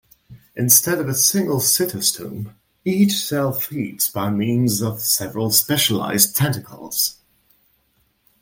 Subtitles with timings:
[0.55, 7.17] Instead of a single cytostome, each cell feeds by means of several specialized tentacles.